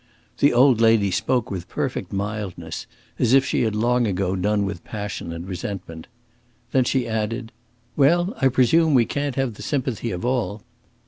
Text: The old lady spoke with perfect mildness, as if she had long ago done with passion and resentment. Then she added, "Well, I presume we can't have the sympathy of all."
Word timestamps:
The 0.39 0.51
old 0.51 0.81
lady 0.81 1.11
spoke 1.11 1.51
with 1.51 1.69
perfect 1.69 2.11
mildness, 2.11 2.87
as 3.19 3.33
if 3.35 3.45
she 3.45 3.61
had 3.61 3.75
long 3.75 4.07
ago 4.07 4.35
done 4.35 4.65
with 4.65 4.83
passion 4.83 5.31
and 5.31 5.47
resentment. 5.47 6.07
Then 6.71 6.85
she 6.85 7.07
added, 7.07 7.51
"Well, 7.95 8.33
I 8.41 8.47
presume 8.47 8.95
we 8.95 9.05
can't 9.05 9.35
have 9.35 9.53
the 9.53 9.61
sympathy 9.61 10.09
of 10.09 10.25
all." 10.25 10.63